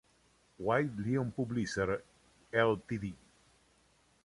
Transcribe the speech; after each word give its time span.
White 0.57 0.97
Lion 0.97 1.31
Publishers 1.31 2.01
Ltd. 2.51 3.13